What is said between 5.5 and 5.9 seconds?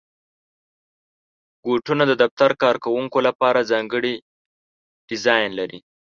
لري.